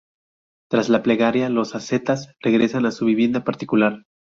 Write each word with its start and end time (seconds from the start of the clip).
Tras 0.71 0.89
la 0.89 1.03
plegaria, 1.03 1.47
los 1.49 1.75
ascetas 1.75 2.33
regresan 2.39 2.87
a 2.87 2.91
su 2.91 3.05
vivienda 3.05 3.43
particular. 3.43 4.05